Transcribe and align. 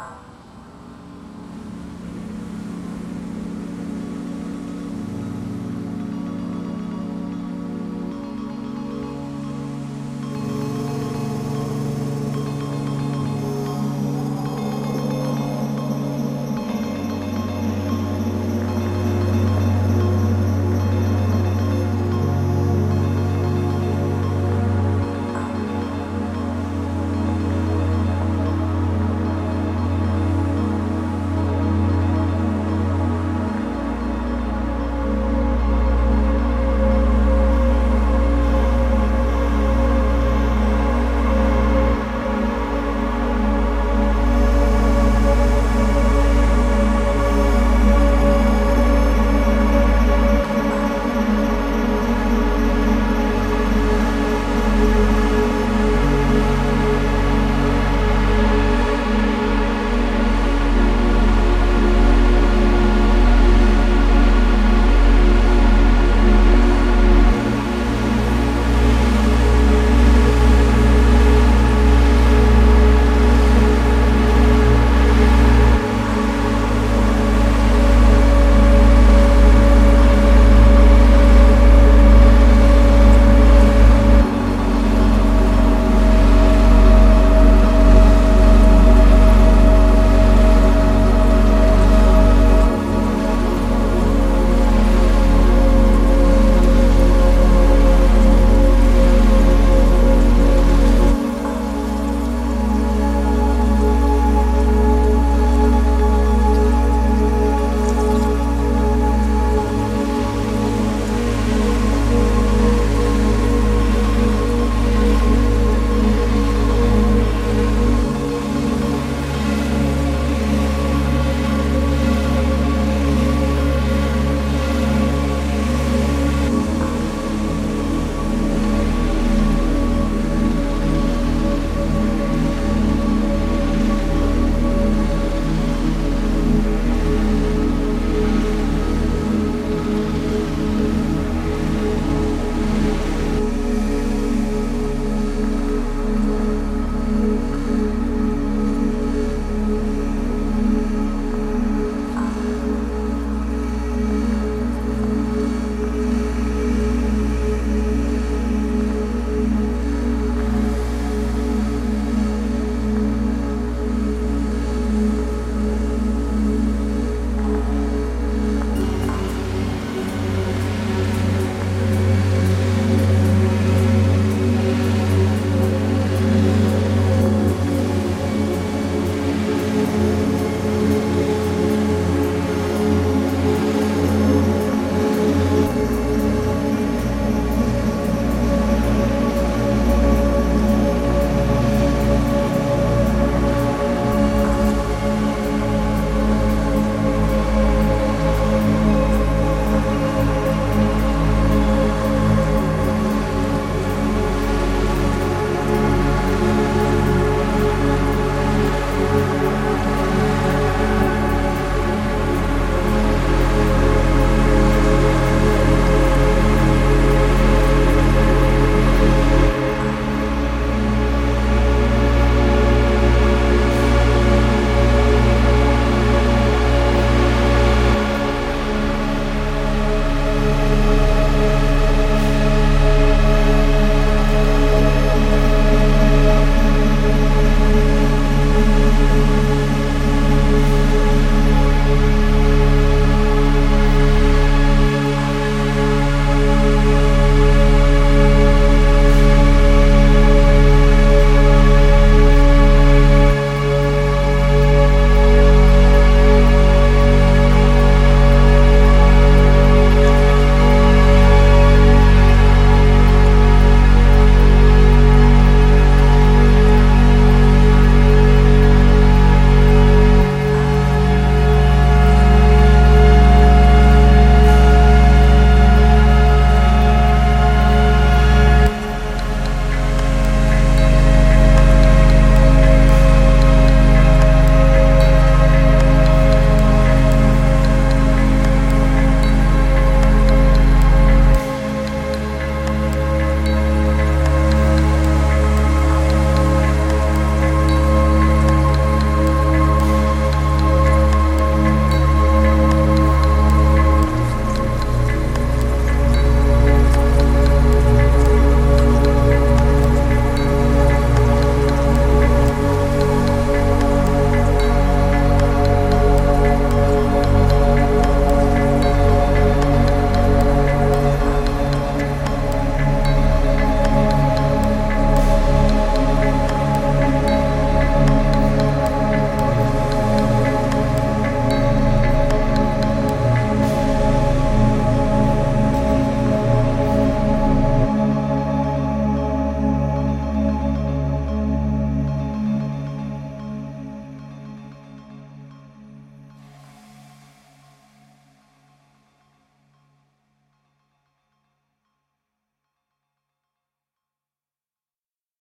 Oh. 0.00 0.27